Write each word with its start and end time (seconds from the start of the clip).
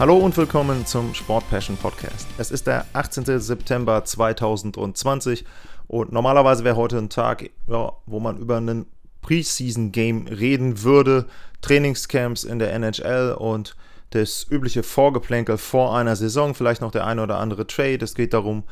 Hallo 0.00 0.16
und 0.16 0.34
willkommen 0.38 0.86
zum 0.86 1.12
Sport 1.12 1.50
Passion 1.50 1.76
Podcast. 1.76 2.26
Es 2.38 2.50
ist 2.50 2.66
der 2.66 2.86
18. 2.94 3.38
September 3.38 4.02
2020 4.02 5.44
und 5.88 6.10
normalerweise 6.10 6.64
wäre 6.64 6.76
heute 6.76 6.96
ein 6.96 7.10
Tag, 7.10 7.50
ja, 7.68 7.92
wo 8.06 8.18
man 8.18 8.38
über 8.38 8.56
einen 8.56 8.86
Preseason 9.20 9.92
Game 9.92 10.26
reden 10.26 10.84
würde, 10.84 11.26
Trainingscamps 11.60 12.44
in 12.44 12.58
der 12.58 12.72
NHL 12.72 13.36
und 13.38 13.76
das 14.08 14.46
übliche 14.48 14.82
Vorgeplänkel 14.82 15.58
vor 15.58 15.94
einer 15.94 16.16
Saison, 16.16 16.54
vielleicht 16.54 16.80
noch 16.80 16.92
der 16.92 17.06
eine 17.06 17.22
oder 17.22 17.36
andere 17.36 17.66
Trade. 17.66 18.02
Es 18.02 18.14
geht 18.14 18.32
darum, 18.32 18.64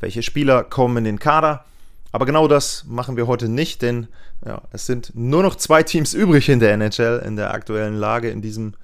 welche 0.00 0.24
Spieler 0.24 0.64
kommen 0.64 0.96
in 0.96 1.04
den 1.04 1.20
Kader. 1.20 1.64
Aber 2.10 2.26
genau 2.26 2.48
das 2.48 2.84
machen 2.88 3.16
wir 3.16 3.28
heute 3.28 3.48
nicht, 3.48 3.80
denn 3.80 4.08
ja, 4.44 4.62
es 4.72 4.86
sind 4.86 5.12
nur 5.14 5.44
noch 5.44 5.54
zwei 5.54 5.84
Teams 5.84 6.14
übrig 6.14 6.48
in 6.48 6.58
der 6.58 6.72
NHL 6.72 7.22
in 7.24 7.36
der 7.36 7.54
aktuellen 7.54 7.94
Lage 7.94 8.28
in 8.28 8.42
diesem 8.42 8.74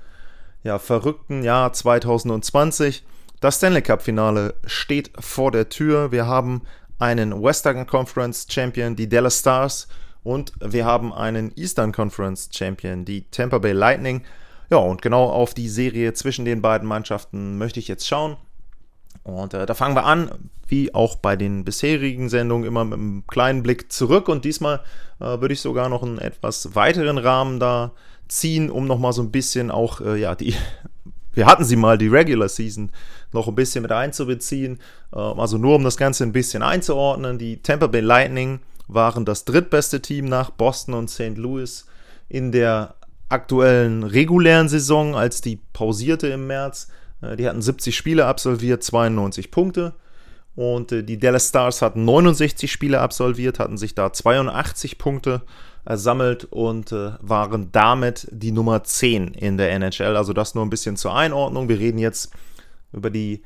ja, 0.63 0.79
verrückten 0.79 1.43
Jahr 1.43 1.73
2020. 1.73 3.05
Das 3.41 3.57
Stanley 3.57 3.83
Cup 3.83 4.03
Finale 4.03 4.55
steht 4.67 5.11
vor 5.19 5.51
der 5.51 5.69
Tür. 5.69 6.13
Wir 6.13 6.27
haben 6.27 6.63
einen 6.99 7.43
Western 7.43 7.87
Conference 7.87 8.47
Champion, 8.51 8.97
die 8.97 9.09
Dallas 9.09 9.39
Stars, 9.39 9.89
und 10.23 10.53
wir 10.61 10.85
haben 10.85 11.15
einen 11.15 11.53
Eastern 11.57 11.93
Conference 11.93 12.51
Champion, 12.53 13.07
die 13.07 13.23
Tampa 13.31 13.59
Bay 13.59 13.73
Lightning. 13.73 14.23
Ja, 14.71 14.77
und 14.77 15.01
genau 15.01 15.25
auf 15.31 15.55
die 15.55 15.69
Serie 15.69 16.13
zwischen 16.13 16.45
den 16.45 16.61
beiden 16.61 16.87
Mannschaften 16.87 17.57
möchte 17.57 17.81
ich 17.81 17.89
jetzt 17.89 18.07
schauen. 18.07 18.37
Und 19.23 19.55
äh, 19.55 19.67
da 19.67 19.75
fangen 19.75 19.95
wir 19.95 20.05
an, 20.05 20.31
wie 20.67 20.95
auch 20.95 21.17
bei 21.17 21.37
den 21.37 21.65
bisherigen 21.65 22.29
Sendungen, 22.29 22.67
immer 22.67 22.85
mit 22.85 22.99
einem 22.99 23.25
kleinen 23.27 23.63
Blick 23.63 23.93
zurück. 23.93 24.29
Und 24.29 24.45
diesmal 24.45 24.81
äh, 25.19 25.25
würde 25.41 25.53
ich 25.53 25.61
sogar 25.61 25.89
noch 25.89 26.03
einen 26.03 26.19
etwas 26.19 26.75
weiteren 26.75 27.19
Rahmen 27.19 27.61
da 27.61 27.93
ziehen, 28.29 28.71
um 28.71 28.87
nochmal 28.87 29.13
so 29.13 29.23
ein 29.23 29.31
bisschen 29.31 29.71
auch, 29.71 30.01
äh, 30.01 30.19
ja, 30.19 30.35
die, 30.35 30.55
wir 31.33 31.47
hatten 31.47 31.65
sie 31.65 31.77
mal, 31.77 31.99
die 31.99 32.09
Regular 32.09 32.49
Season, 32.49 32.91
noch 33.33 33.49
ein 33.49 33.55
bisschen 33.55 33.83
mit 33.83 33.93
einzubeziehen. 33.93 34.79
Äh, 35.13 35.19
also 35.19 35.59
nur 35.59 35.77
um 35.77 35.85
das 35.85 35.97
Ganze 35.97 36.25
ein 36.25 36.33
bisschen 36.33 36.63
einzuordnen. 36.63 37.39
Die 37.39 37.63
Tampa 37.63 37.89
Bay 37.89 38.01
Lightning 38.01 38.61
waren 38.89 39.25
das 39.25 39.45
drittbeste 39.45 40.01
Team 40.01 40.27
nach 40.27 40.51
Boston 40.51 40.95
und 40.95 41.11
St. 41.11 41.37
Louis 41.37 41.87
in 42.29 42.53
der 42.53 42.95
aktuellen 43.29 44.03
regulären 44.03 44.69
Saison, 44.69 45.15
als 45.15 45.41
die 45.41 45.61
pausierte 45.73 46.29
im 46.29 46.47
März. 46.47 46.89
Äh, 47.23 47.37
die 47.37 47.49
hatten 47.49 47.63
70 47.63 47.97
Spiele 47.97 48.27
absolviert, 48.27 48.83
92 48.83 49.51
Punkte. 49.51 49.95
Und 50.57 50.93
äh, 50.93 51.03
die 51.03 51.19
Dallas 51.19 51.49
Stars 51.49 51.83
hatten 51.83 52.05
69 52.05 52.71
Spiele 52.71 53.01
absolviert, 53.01 53.59
hatten 53.59 53.79
sich 53.79 53.95
da 53.95 54.13
82 54.13 54.99
Punkte 54.99 55.43
ersammelt 55.85 56.45
und 56.45 56.93
äh, 56.93 57.13
waren 57.21 57.73
damit 57.73 58.29
die 58.31 58.53
Nummer 58.53 58.85
10 58.85 59.29
in 59.29 59.57
der 59.57 59.73
NHL. 59.73 60.17
Also 60.17 60.33
das 60.33 60.55
nur 60.55 60.65
ein 60.65 60.71
bisschen 60.71 60.97
zur 60.97 61.15
Einordnung. 61.15 61.69
Wir 61.69 61.79
reden 61.79 61.99
jetzt 61.99 62.33
über 62.93 63.11
die 63.11 63.43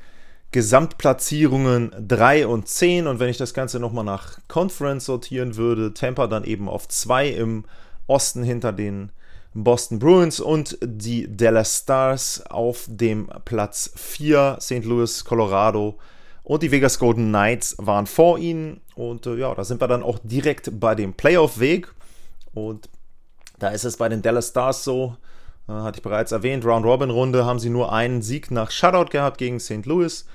Gesamtplatzierungen 0.51 1.91
3 2.07 2.47
und 2.47 2.67
10 2.67 3.07
und 3.07 3.19
wenn 3.19 3.29
ich 3.29 3.37
das 3.37 3.53
Ganze 3.53 3.79
nochmal 3.79 4.05
nach 4.05 4.39
Conference 4.47 5.05
sortieren 5.05 5.57
würde, 5.57 5.93
Tampa 5.93 6.27
dann 6.27 6.43
eben 6.43 6.69
auf 6.69 6.87
2 6.87 7.29
im 7.29 7.65
Osten 8.07 8.43
hinter 8.43 8.71
den 8.71 9.11
Boston 9.57 9.99
Bruins 9.99 10.41
und 10.41 10.77
die 10.83 11.33
Dallas 11.33 11.79
Stars 11.79 12.43
auf 12.49 12.85
dem 12.89 13.29
Platz 13.45 13.89
4, 13.95 14.57
St. 14.59 14.83
Louis, 14.83 15.23
Colorado 15.23 15.97
und 16.43 16.61
die 16.61 16.71
Vegas 16.71 16.99
Golden 16.99 17.29
Knights 17.29 17.75
waren 17.79 18.05
vor 18.05 18.37
ihnen 18.37 18.81
und 18.95 19.25
äh, 19.25 19.35
ja, 19.35 19.55
da 19.55 19.63
sind 19.63 19.79
wir 19.79 19.87
dann 19.87 20.03
auch 20.03 20.19
direkt 20.23 20.77
bei 20.77 20.93
dem 20.93 21.13
Playoff-Weg 21.13 21.87
und 22.53 22.89
da 23.57 23.69
ist 23.69 23.85
es 23.85 23.95
bei 23.95 24.09
den 24.09 24.21
Dallas 24.21 24.49
Stars 24.49 24.83
so, 24.83 25.15
äh, 25.69 25.71
hatte 25.71 25.99
ich 25.99 26.03
bereits 26.03 26.33
erwähnt, 26.33 26.65
Round-Robin-Runde 26.65 27.45
haben 27.45 27.59
sie 27.59 27.69
nur 27.69 27.93
einen 27.93 28.21
Sieg 28.21 28.51
nach 28.51 28.71
Shutout 28.71 29.09
gehabt 29.09 29.37
gegen 29.37 29.61
St. 29.61 29.85
Louis. 29.85 30.25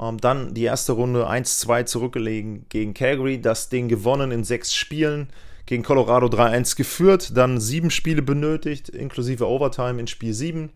Ähm, 0.00 0.18
dann 0.18 0.54
die 0.54 0.62
erste 0.62 0.92
Runde 0.92 1.28
1-2 1.28 1.84
zurückgelegen 1.86 2.66
gegen 2.68 2.94
Calgary, 2.94 3.40
das 3.40 3.68
Ding 3.70 3.88
gewonnen 3.88 4.30
in 4.30 4.44
sechs 4.44 4.72
Spielen, 4.72 5.30
gegen 5.68 5.82
Colorado 5.82 6.26
3-1 6.26 6.76
geführt, 6.76 7.36
dann 7.36 7.60
sieben 7.60 7.90
Spiele 7.90 8.22
benötigt, 8.22 8.88
inklusive 8.88 9.46
Overtime 9.46 10.00
in 10.00 10.06
Spiel 10.06 10.32
7 10.32 10.70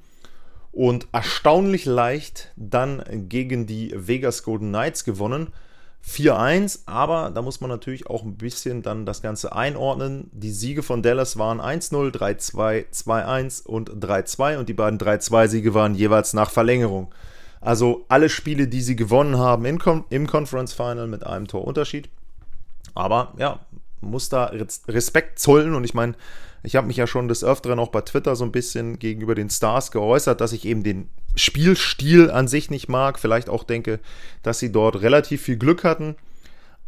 und 0.71 1.09
erstaunlich 1.13 1.87
leicht 1.87 2.53
dann 2.57 3.03
gegen 3.29 3.67
die 3.67 3.93
Vegas 3.97 4.43
Golden 4.43 4.69
Knights 4.69 5.05
gewonnen. 5.05 5.49
4-1, 6.07 6.81
aber 6.87 7.31
da 7.31 7.41
muss 7.43 7.61
man 7.61 7.71
natürlich 7.71 8.09
auch 8.09 8.23
ein 8.23 8.37
bisschen 8.37 8.83
dann 8.83 9.07
das 9.07 9.23
Ganze 9.23 9.55
einordnen. 9.55 10.29
Die 10.33 10.51
Siege 10.51 10.83
von 10.83 11.03
Dallas 11.03 11.39
waren 11.39 11.61
1-0, 11.61 12.11
3-2, 12.11 12.87
2-1 12.93 13.65
und 13.65 13.89
3-2 13.91 14.59
und 14.59 14.69
die 14.69 14.75
beiden 14.75 14.99
3-2-Siege 14.99 15.75
waren 15.75 15.95
jeweils 15.95 16.35
nach 16.35 16.51
Verlängerung. 16.51 17.15
Also 17.61 18.05
alle 18.09 18.29
Spiele, 18.29 18.69
die 18.69 18.83
sie 18.83 18.97
gewonnen 18.97 19.39
haben 19.39 19.65
im 19.65 20.27
Conference 20.27 20.75
Final 20.75 21.07
mit 21.07 21.25
einem 21.25 21.47
Torunterschied. 21.47 22.11
Aber 22.95 23.33
ja, 23.39 23.61
muss 24.03 24.29
da 24.29 24.53
Respekt 24.89 25.39
zollen 25.39 25.75
und 25.75 25.85
ich 25.85 25.95
meine, 25.95 26.15
ich 26.63 26.77
habe 26.77 26.87
mich 26.87 26.97
ja 26.97 27.07
schon 27.07 27.29
des 27.29 27.43
Öfteren 27.43 27.79
auch 27.79 27.89
bei 27.89 28.03
Twitter 28.03 28.37
so 28.37 28.45
ein 28.45 28.53
bisschen 28.53 28.99
gegenüber 28.99 29.35
den 29.35 29.51
Stars 29.51 29.91
geäußert, 29.91 30.41
dass 30.41 30.53
ich 30.53 30.65
eben 30.65 30.83
den 30.83 31.09
Spielstil 31.35 32.31
an 32.31 32.47
sich 32.47 32.71
nicht 32.71 32.89
mag. 32.89 33.19
Vielleicht 33.19 33.49
auch 33.49 33.65
denke, 33.65 33.99
dass 34.43 34.59
sie 34.61 34.71
dort 34.71 35.01
relativ 35.03 35.43
viel 35.43 35.57
Glück 35.57 35.83
hatten. 35.83 36.15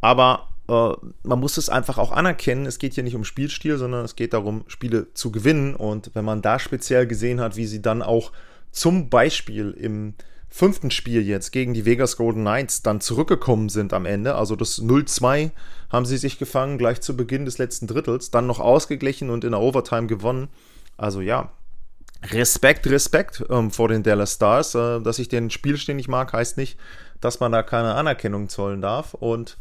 Aber 0.01 0.49
äh, 0.69 0.93
man 1.23 1.41
muss 1.41 1.57
es 1.57 1.69
einfach 1.69 1.99
auch 1.99 2.13
anerkennen. 2.13 2.67
Es 2.67 2.79
geht 2.79 2.95
hier 2.95 3.03
nicht 3.03 3.17
um 3.17 3.25
Spielstil, 3.25 3.79
sondern 3.79 4.05
es 4.05 4.15
geht 4.15 4.33
darum, 4.33 4.65
Spiele 4.69 5.13
zu 5.15 5.33
gewinnen. 5.33 5.75
Und 5.75 6.11
wenn 6.15 6.25
man 6.25 6.43
da 6.43 6.59
speziell 6.59 7.07
gesehen 7.07 7.41
hat, 7.41 7.57
wie 7.57 7.67
sie 7.67 7.83
dann 7.83 8.03
auch 8.03 8.31
zum 8.71 9.09
Beispiel 9.09 9.73
im 9.73 10.15
fünften 10.55 10.93
Spiel 10.93 11.27
jetzt 11.27 11.51
gegen 11.51 11.75
die 11.75 11.85
Vegas 11.85 12.17
Golden 12.17 12.43
Knights 12.43 12.81
dann 12.81 13.01
zurückgekommen 13.01 13.69
sind 13.69 13.93
am 13.93 14.07
Ende, 14.07 14.37
also 14.37 14.55
das 14.55 14.81
0-2 14.81 15.51
haben 15.91 16.07
sie 16.07 16.17
sich 16.17 16.39
gefangen, 16.39 16.79
gleich 16.79 17.01
zu 17.01 17.17
Beginn 17.17 17.45
des 17.45 17.59
letzten 17.59 17.89
Drittels, 17.89 18.31
dann 18.31 18.47
noch 18.47 18.61
ausgeglichen 18.61 19.31
und 19.31 19.43
in 19.43 19.51
der 19.51 19.61
Overtime 19.61 20.07
gewonnen. 20.07 20.47
Also 20.97 21.21
ja, 21.21 21.51
Respekt, 22.23 22.87
Respekt 22.87 23.45
ähm, 23.51 23.73
vor 23.73 23.89
den 23.89 24.05
Dallas 24.05 24.35
Stars. 24.35 24.77
Äh, 24.77 25.01
dass 25.01 25.19
ich 25.19 25.29
den 25.29 25.51
Spielstil 25.51 25.97
nicht 25.97 26.09
mag, 26.09 26.33
heißt 26.33 26.57
nicht, 26.57 26.79
dass 27.21 27.41
man 27.41 27.51
da 27.51 27.65
keine 27.65 27.95
Anerkennung 27.95 28.49
zollen 28.49 28.81
darf. 28.81 29.15
Und 29.15 29.57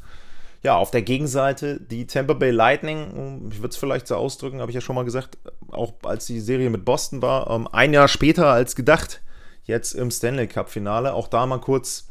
ja, 0.62 0.76
auf 0.76 0.92
der 0.92 1.02
Gegenseite 1.02 1.80
die 1.82 2.06
Tampa 2.06 2.34
Bay 2.34 2.52
Lightning, 2.52 3.50
ich 3.52 3.58
würde 3.58 3.70
es 3.70 3.78
vielleicht 3.78 4.08
so 4.08 4.16
ausdrücken, 4.16 4.62
habe 4.62 4.70
ich 4.70 4.76
ja 4.76 4.82
schon 4.82 4.96
mal 4.96 5.06
gesagt, 5.06 5.40
auch 5.72 5.94
als 6.04 6.28
die 6.28 6.40
Serie 6.40 6.70
mit 6.70 6.86
Boston 6.86 7.24
war, 7.24 7.50
ähm, 7.50 7.68
ein 7.72 7.94
Jahr 7.94 8.08
später 8.08 8.48
als 8.48 8.76
gedacht, 8.76 9.23
jetzt 9.66 9.94
im 9.94 10.12
Stanley 10.12 10.48
Cup-Finale. 10.48 11.14
Auch 11.14 11.28
da 11.28 11.46
mal 11.46 11.60
kurz 11.60 12.08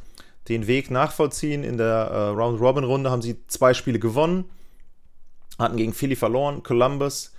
den 0.48 0.66
Weg 0.66 0.90
nachvollziehen. 0.90 1.64
In 1.64 1.76
der 1.76 1.86
äh, 1.86 2.28
Round-Robin-Runde 2.28 3.10
haben 3.10 3.22
sie 3.22 3.46
zwei 3.46 3.74
Spiele 3.74 3.98
gewonnen, 3.98 4.44
hatten 5.58 5.76
gegen 5.76 5.92
Philly 5.92 6.16
verloren, 6.16 6.62
Columbus 6.62 7.32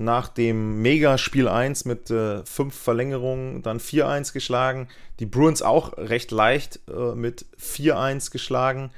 nach 0.00 0.28
dem 0.28 0.80
Mega-Spiel 0.80 1.46
1 1.46 1.84
mit 1.84 2.10
äh, 2.10 2.42
fünf 2.46 2.74
Verlängerungen 2.74 3.62
dann 3.62 3.78
4-1 3.78 4.32
geschlagen. 4.32 4.88
Die 5.18 5.26
Bruins 5.26 5.60
auch 5.60 5.96
recht 5.98 6.30
leicht 6.30 6.80
äh, 6.88 7.14
mit 7.14 7.44
4-1 7.58 8.32
geschlagen. 8.32 8.90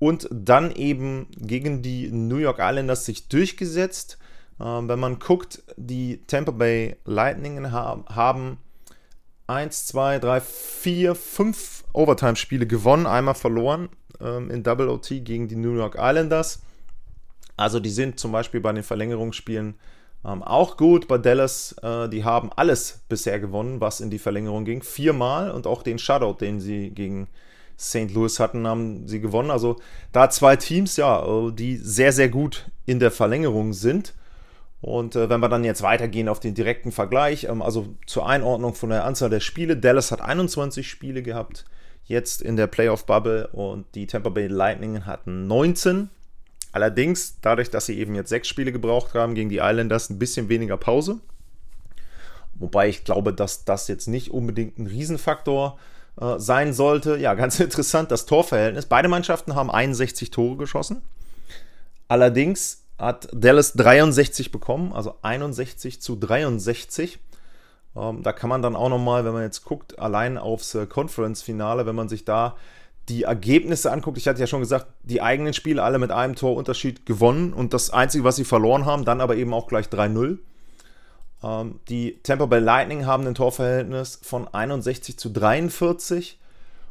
Und 0.00 0.28
dann 0.32 0.72
eben 0.72 1.28
gegen 1.36 1.80
die 1.80 2.10
New 2.10 2.38
York 2.38 2.58
Islanders 2.58 3.04
sich 3.04 3.28
durchgesetzt. 3.28 4.18
Ähm, 4.60 4.88
wenn 4.88 4.98
man 4.98 5.20
guckt, 5.20 5.62
die 5.76 6.22
Tampa 6.26 6.50
Bay 6.50 6.96
Lightning 7.04 7.70
ha 7.70 8.04
haben 8.08 8.58
1, 9.46 9.86
2, 9.86 10.18
3, 10.18 10.40
4, 10.40 11.14
5 11.14 11.84
Overtime-Spiele 11.92 12.66
gewonnen, 12.66 13.06
einmal 13.06 13.34
verloren 13.34 13.88
ähm, 14.20 14.50
in 14.50 14.62
Double 14.62 14.88
OT 14.88 15.08
gegen 15.24 15.48
die 15.48 15.56
New 15.56 15.74
York 15.74 15.96
Islanders. 15.98 16.62
Also 17.56 17.80
die 17.80 17.90
sind 17.90 18.18
zum 18.18 18.32
Beispiel 18.32 18.60
bei 18.60 18.72
den 18.72 18.82
Verlängerungsspielen 18.82 19.74
ähm, 20.24 20.42
auch 20.42 20.76
gut 20.76 21.08
bei 21.08 21.18
Dallas. 21.18 21.74
Äh, 21.82 22.08
die 22.08 22.24
haben 22.24 22.50
alles 22.54 23.00
bisher 23.08 23.40
gewonnen, 23.40 23.80
was 23.80 24.00
in 24.00 24.10
die 24.10 24.18
Verlängerung 24.18 24.64
ging. 24.64 24.82
Viermal 24.82 25.50
und 25.50 25.66
auch 25.66 25.82
den 25.82 25.98
Shutout, 25.98 26.38
den 26.40 26.60
sie 26.60 26.90
gegen 26.90 27.28
St. 27.78 28.12
Louis 28.12 28.38
hatten, 28.38 28.66
haben 28.66 29.06
sie 29.08 29.20
gewonnen. 29.20 29.50
Also 29.50 29.76
da 30.12 30.30
zwei 30.30 30.56
Teams, 30.56 30.96
ja, 30.96 31.24
äh, 31.24 31.52
die 31.52 31.76
sehr, 31.76 32.12
sehr 32.12 32.28
gut 32.28 32.70
in 32.86 33.00
der 33.00 33.10
Verlängerung 33.10 33.72
sind. 33.72 34.14
Und 34.82 35.14
äh, 35.14 35.30
wenn 35.30 35.40
wir 35.40 35.48
dann 35.48 35.62
jetzt 35.62 35.82
weitergehen 35.82 36.28
auf 36.28 36.40
den 36.40 36.54
direkten 36.54 36.90
Vergleich, 36.90 37.44
ähm, 37.44 37.62
also 37.62 37.94
zur 38.04 38.28
Einordnung 38.28 38.74
von 38.74 38.90
der 38.90 39.04
Anzahl 39.04 39.30
der 39.30 39.40
Spiele, 39.40 39.76
Dallas 39.76 40.10
hat 40.10 40.20
21 40.20 40.90
Spiele 40.90 41.22
gehabt, 41.22 41.64
jetzt 42.04 42.42
in 42.42 42.56
der 42.56 42.66
Playoff-Bubble 42.66 43.46
und 43.52 43.86
die 43.94 44.08
Tampa 44.08 44.30
Bay 44.30 44.48
Lightning 44.48 45.06
hatten 45.06 45.46
19. 45.46 46.10
Allerdings, 46.72 47.38
dadurch, 47.40 47.70
dass 47.70 47.86
sie 47.86 47.96
eben 47.96 48.16
jetzt 48.16 48.30
sechs 48.30 48.48
Spiele 48.48 48.72
gebraucht 48.72 49.14
haben 49.14 49.36
gegen 49.36 49.50
die 49.50 49.58
Islanders, 49.58 50.10
ein 50.10 50.18
bisschen 50.18 50.48
weniger 50.48 50.76
Pause. 50.76 51.20
Wobei 52.54 52.88
ich 52.88 53.04
glaube, 53.04 53.32
dass 53.32 53.64
das 53.64 53.86
jetzt 53.86 54.08
nicht 54.08 54.32
unbedingt 54.32 54.78
ein 54.78 54.88
Riesenfaktor 54.88 55.78
äh, 56.20 56.38
sein 56.38 56.72
sollte. 56.72 57.16
Ja, 57.18 57.34
ganz 57.34 57.60
interessant, 57.60 58.10
das 58.10 58.26
Torverhältnis. 58.26 58.86
Beide 58.86 59.06
Mannschaften 59.06 59.54
haben 59.54 59.70
61 59.70 60.32
Tore 60.32 60.56
geschossen. 60.56 61.02
Allerdings 62.08 62.81
hat 63.02 63.28
Dallas 63.32 63.72
63 63.72 64.52
bekommen, 64.52 64.92
also 64.92 65.16
61 65.22 66.00
zu 66.00 66.14
63. 66.14 67.18
Ähm, 67.96 68.22
da 68.22 68.32
kann 68.32 68.48
man 68.48 68.62
dann 68.62 68.76
auch 68.76 68.88
nochmal, 68.88 69.24
wenn 69.24 69.32
man 69.32 69.42
jetzt 69.42 69.64
guckt, 69.64 69.98
allein 69.98 70.38
aufs 70.38 70.76
äh, 70.76 70.86
Conference-Finale, 70.86 71.84
wenn 71.84 71.96
man 71.96 72.08
sich 72.08 72.24
da 72.24 72.56
die 73.08 73.24
Ergebnisse 73.24 73.90
anguckt, 73.90 74.18
ich 74.18 74.28
hatte 74.28 74.38
ja 74.38 74.46
schon 74.46 74.60
gesagt, 74.60 74.86
die 75.02 75.20
eigenen 75.20 75.52
Spiele 75.52 75.82
alle 75.82 75.98
mit 75.98 76.12
einem 76.12 76.36
Torunterschied 76.36 77.04
gewonnen 77.04 77.52
und 77.52 77.74
das 77.74 77.90
Einzige, 77.90 78.22
was 78.22 78.36
sie 78.36 78.44
verloren 78.44 78.86
haben, 78.86 79.04
dann 79.04 79.20
aber 79.20 79.34
eben 79.34 79.52
auch 79.52 79.66
gleich 79.66 79.86
3-0. 79.86 80.38
Ähm, 81.42 81.80
die 81.88 82.20
Tampa 82.22 82.46
Bay 82.46 82.60
Lightning 82.60 83.04
haben 83.04 83.26
ein 83.26 83.34
Torverhältnis 83.34 84.20
von 84.22 84.46
61 84.46 85.18
zu 85.18 85.30
43 85.30 86.38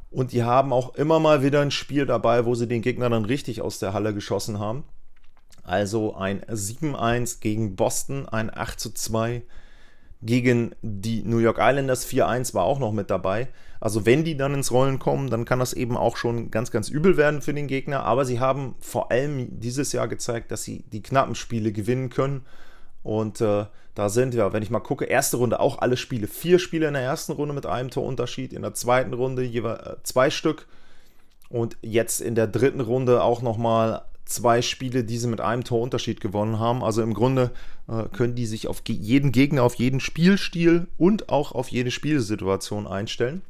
und 0.10 0.34
die 0.34 0.44
haben 0.44 0.74
auch 0.74 0.94
immer 0.96 1.22
mal 1.22 1.42
wieder 1.42 1.62
ein 1.62 1.72
Spiel 1.72 2.06
dabei, 2.06 2.46
wo 2.46 2.54
sie 2.54 2.68
den 2.68 2.82
Gegner 2.82 3.10
dann 3.10 3.24
richtig 3.24 3.62
aus 3.62 3.80
der 3.80 3.94
Halle 3.94 4.14
geschossen 4.14 4.60
haben. 4.60 4.84
Also 5.64 6.16
ein 6.16 6.42
7-1 6.42 7.40
gegen 7.40 7.76
Boston, 7.76 8.28
ein 8.28 8.50
8-2 8.50 9.44
gegen 10.24 10.76
die 10.82 11.24
New 11.24 11.40
York 11.40 11.58
Islanders 11.60 12.08
4-1 12.08 12.54
war 12.54 12.64
auch 12.64 12.80
noch 12.80 12.92
mit 12.92 13.10
dabei. 13.10 13.48
Also 13.80 14.06
wenn 14.06 14.24
die 14.24 14.38
dann 14.38 14.54
ins 14.54 14.72
Rollen 14.72 15.00
kommen, 15.00 15.32
dann 15.32 15.46
kann 15.46 15.58
das 15.58 15.74
eben 15.74 15.98
auch 15.98 16.16
schon 16.16 16.52
ganz, 16.52 16.70
ganz 16.70 16.90
übel 16.90 17.18
werden 17.18 17.42
für 17.42 17.54
den 17.54 17.68
Gegner. 17.68 18.04
Aber 18.04 18.26
sie 18.26 18.40
haben 18.40 18.76
vor 18.80 19.12
allem 19.12 19.60
dieses 19.60 19.92
Jahr 19.92 20.08
gezeigt, 20.08 20.52
dass 20.52 20.64
sie 20.64 20.84
die 20.92 21.02
knappen 21.02 21.34
Spiele 21.34 21.72
gewinnen 21.72 22.12
können. 22.12 22.46
Und 23.02 23.42
äh, 23.42 23.66
da 23.96 24.10
sind 24.10 24.36
wir, 24.36 24.54
wenn 24.54 24.62
ich 24.62 24.70
mal 24.70 24.80
gucke, 24.80 25.06
erste 25.06 25.38
Runde 25.38 25.60
auch 25.60 25.80
alle 25.80 25.98
Spiele. 25.98 26.28
Vier 26.28 26.60
Spiele 26.60 26.88
in 26.88 26.94
der 26.94 27.02
ersten 27.02 27.32
Runde 27.32 27.56
mit 27.56 27.66
einem 27.66 27.90
Torunterschied, 27.90 28.54
in 28.54 28.62
der 28.62 28.76
zweiten 28.76 29.14
Runde 29.14 29.44
jeweils 29.44 29.88
äh, 29.88 29.96
zwei 30.04 30.30
Stück. 30.30 30.68
Und 31.50 31.76
jetzt 31.82 32.22
in 32.22 32.36
der 32.36 32.48
dritten 32.48 32.80
Runde 32.80 33.24
auch 33.24 33.42
nochmal 33.42 34.04
zwei 34.32 34.62
Spiele, 34.62 35.04
die 35.04 35.18
sie 35.18 35.28
mit 35.28 35.42
einem 35.42 35.64
Torunterschied 35.64 36.22
gewonnen 36.22 36.60
haben. 36.60 36.84
Also 36.84 37.02
im 37.02 37.14
Grunde 37.14 37.52
äh, 37.88 38.04
können 38.10 38.36
die 38.36 38.46
sich 38.46 38.68
auf 38.68 38.82
jeden 38.88 39.32
Gegner, 39.32 39.64
auf 39.64 39.76
jeden 39.76 40.00
Spielstil 40.00 40.88
und 40.98 41.30
auch 41.30 41.52
auf 41.52 41.70
jede 41.70 41.92
Spielsituation 41.92 42.88
einstellen. 42.88 43.42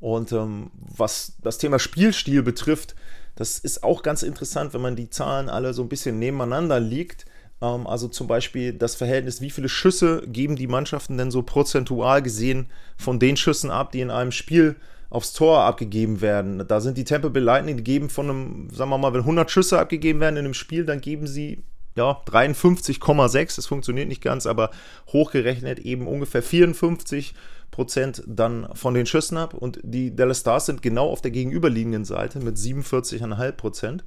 Und 0.00 0.32
ähm, 0.32 0.70
was 0.74 1.34
das 1.42 1.58
Thema 1.58 1.78
Spielstil 1.78 2.42
betrifft, 2.42 2.94
das 3.36 3.58
ist 3.58 3.84
auch 3.84 4.02
ganz 4.02 4.22
interessant, 4.22 4.74
wenn 4.74 4.80
man 4.80 4.96
die 4.96 5.10
Zahlen 5.10 5.48
alle 5.48 5.74
so 5.74 5.82
ein 5.82 5.88
bisschen 5.88 6.18
nebeneinander 6.18 6.80
liegt. 6.80 7.26
Ähm, 7.60 7.86
also 7.86 8.08
zum 8.08 8.26
Beispiel 8.26 8.72
das 8.72 8.94
Verhältnis, 8.94 9.40
wie 9.40 9.50
viele 9.50 9.68
Schüsse 9.68 10.22
geben 10.26 10.56
die 10.56 10.66
Mannschaften 10.66 11.18
denn 11.18 11.30
so 11.30 11.42
prozentual 11.42 12.22
gesehen 12.22 12.66
von 12.96 13.18
den 13.18 13.36
Schüssen 13.36 13.70
ab, 13.70 13.92
die 13.92 14.00
in 14.00 14.10
einem 14.10 14.32
Spiel 14.32 14.76
aufs 15.10 15.32
Tor 15.32 15.60
abgegeben 15.60 16.20
werden. 16.20 16.64
Da 16.66 16.80
sind 16.80 16.96
die 16.96 17.04
Tampa 17.04 17.28
Bay 17.28 17.42
Lightning, 17.42 17.76
die 17.76 17.84
geben 17.84 18.08
von 18.08 18.30
einem, 18.30 18.70
sagen 18.70 18.90
wir 18.90 18.98
mal, 18.98 19.12
wenn 19.12 19.20
100 19.20 19.50
Schüsse 19.50 19.78
abgegeben 19.78 20.20
werden 20.20 20.36
in 20.36 20.44
einem 20.44 20.54
Spiel, 20.54 20.84
dann 20.84 21.00
geben 21.00 21.26
sie 21.26 21.64
ja 21.96 22.22
53,6. 22.26 23.56
Das 23.56 23.66
funktioniert 23.66 24.08
nicht 24.08 24.22
ganz, 24.22 24.46
aber 24.46 24.70
hochgerechnet 25.12 25.80
eben 25.80 26.06
ungefähr 26.06 26.42
54 26.42 27.34
Prozent 27.72 28.22
dann 28.26 28.68
von 28.74 28.94
den 28.94 29.06
Schüssen 29.06 29.36
ab. 29.36 29.54
Und 29.54 29.80
die 29.82 30.14
Dallas 30.14 30.40
Stars 30.40 30.66
sind 30.66 30.80
genau 30.80 31.10
auf 31.10 31.20
der 31.20 31.32
gegenüberliegenden 31.32 32.04
Seite 32.04 32.38
mit 32.38 32.56
47,5 32.56 33.52
Prozent. 33.52 34.04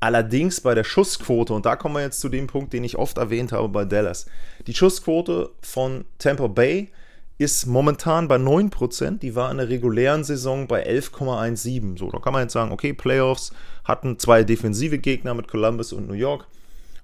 Allerdings 0.00 0.60
bei 0.60 0.74
der 0.74 0.84
Schussquote, 0.84 1.54
und 1.54 1.66
da 1.66 1.76
kommen 1.76 1.94
wir 1.94 2.02
jetzt 2.02 2.20
zu 2.20 2.28
dem 2.28 2.48
Punkt, 2.48 2.72
den 2.72 2.84
ich 2.84 2.98
oft 2.98 3.16
erwähnt 3.16 3.52
habe 3.52 3.68
bei 3.68 3.84
Dallas. 3.84 4.26
Die 4.66 4.74
Schussquote 4.74 5.50
von 5.62 6.04
Tampa 6.18 6.48
Bay 6.48 6.90
ist 7.36 7.66
momentan 7.66 8.28
bei 8.28 8.36
9%, 8.36 9.18
die 9.18 9.34
war 9.34 9.50
in 9.50 9.58
der 9.58 9.68
regulären 9.68 10.22
Saison 10.22 10.68
bei 10.68 10.86
11,17. 10.88 11.98
So, 11.98 12.10
da 12.10 12.18
kann 12.18 12.32
man 12.32 12.42
jetzt 12.42 12.52
sagen, 12.52 12.70
okay, 12.70 12.92
Playoffs 12.92 13.52
hatten 13.84 14.18
zwei 14.18 14.44
defensive 14.44 14.98
Gegner 14.98 15.34
mit 15.34 15.48
Columbus 15.48 15.92
und 15.92 16.06
New 16.06 16.14
York. 16.14 16.46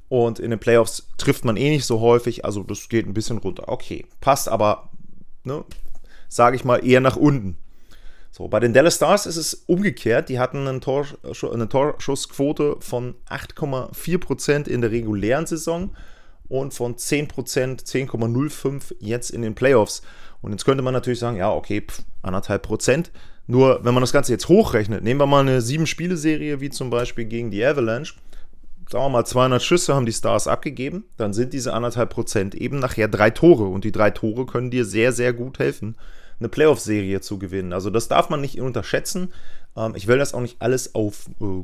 Und 0.09 0.39
in 0.39 0.51
den 0.51 0.59
Playoffs 0.59 1.09
trifft 1.19 1.45
man 1.45 1.57
eh 1.57 1.71
nicht 1.71 1.85
so 1.85 2.01
häufig, 2.01 2.45
also 2.45 2.63
das 2.63 2.89
geht 2.89 3.07
ein 3.07 3.15
bisschen 3.15 3.39
runter. 3.39 3.69
Okay, 3.69 4.07
passt 4.21 4.49
aber, 4.49 4.91
ne, 5.45 5.65
sage 6.29 6.57
ich 6.57 6.65
mal, 6.65 6.85
eher 6.85 7.01
nach 7.01 7.17
unten. 7.17 7.57
So, 8.31 8.47
bei 8.49 8.61
den 8.61 8.73
Dallas 8.73 8.97
Stars 8.97 9.27
ist 9.27 9.37
es 9.37 9.55
umgekehrt. 9.67 10.29
Die 10.29 10.39
hatten 10.39 10.67
eine, 10.67 10.81
Tor, 10.81 11.07
eine 11.53 11.69
Torschussquote 11.69 12.77
von 12.81 13.17
8,4% 13.29 14.69
in 14.69 14.81
der 14.81 14.93
regulären 14.93 15.47
Saison 15.47 15.91
und 16.51 16.75
von 16.75 16.97
10%, 16.97 17.31
10,05 17.85 18.97
jetzt 18.99 19.31
in 19.31 19.41
den 19.41 19.55
Playoffs. 19.55 20.03
Und 20.43 20.51
jetzt 20.53 20.65
könnte 20.65 20.83
man 20.83 20.93
natürlich 20.93 21.21
sagen, 21.21 21.37
ja, 21.37 21.51
okay, 21.51 21.81
pf, 21.81 22.03
anderthalb 22.23 22.63
Prozent. 22.63 23.11
Nur, 23.47 23.85
wenn 23.85 23.95
man 23.95 24.03
das 24.03 24.13
Ganze 24.13 24.33
jetzt 24.33 24.49
hochrechnet, 24.49 25.03
nehmen 25.03 25.21
wir 25.21 25.27
mal 25.27 25.41
eine 25.41 25.63
sieben-Spiele-Serie, 25.63 26.61
wie 26.61 26.71
zum 26.71 26.91
Beispiel 26.91 27.25
gegen 27.25 27.51
die 27.51 27.65
Avalanche. 27.65 28.15
Sagen 28.91 29.05
wir 29.05 29.09
mal, 29.09 29.25
200 29.25 29.63
Schüsse 29.63 29.95
haben 29.95 30.07
die 30.07 30.13
Stars 30.13 30.49
abgegeben, 30.49 31.05
dann 31.17 31.33
sind 31.33 31.53
diese 31.53 31.73
anderthalb 31.73 32.11
Prozent 32.11 32.57
eben 32.57 32.81
nachher 32.81 33.07
drei 33.07 33.31
Tore. 33.31 33.65
Und 33.65 33.85
die 33.85 33.93
drei 33.93 34.11
Tore 34.11 34.47
können 34.47 34.71
dir 34.71 34.85
sehr, 34.85 35.13
sehr 35.13 35.33
gut 35.33 35.61
helfen, 35.61 35.97
eine 36.41 36.49
Playoff-Serie 36.49 37.21
zu 37.21 37.39
gewinnen. 37.39 37.73
Also 37.73 37.91
das 37.91 38.09
darf 38.09 38.29
man 38.29 38.41
nicht 38.41 38.61
unterschätzen. 38.61 39.33
Ähm, 39.77 39.95
ich 39.95 40.09
will 40.09 40.19
das 40.19 40.35
auch 40.35 40.41
nicht 40.41 40.61
alles 40.61 40.97
auf 40.97 41.31
äh, 41.41 41.63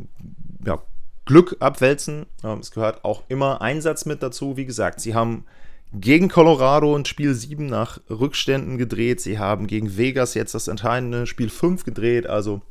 ja, 0.64 0.80
Glück 1.26 1.56
abwälzen. 1.60 2.26
Ähm, 2.42 2.60
es 2.60 2.70
gehört 2.70 3.04
auch 3.04 3.24
immer 3.28 3.60
Einsatz 3.60 4.06
mit 4.06 4.22
dazu. 4.22 4.56
Wie 4.56 4.64
gesagt, 4.64 5.00
sie 5.00 5.14
haben 5.14 5.44
gegen 5.92 6.28
Colorado 6.28 6.96
ein 6.96 7.04
Spiel 7.04 7.34
7 7.34 7.66
nach 7.66 8.00
Rückständen 8.08 8.78
gedreht. 8.78 9.20
Sie 9.20 9.38
haben 9.38 9.66
gegen 9.66 9.96
Vegas 9.96 10.34
jetzt 10.34 10.54
das 10.54 10.68
entscheidende 10.68 11.26
Spiel 11.26 11.50
5 11.50 11.84
gedreht. 11.84 12.26
Also 12.26 12.62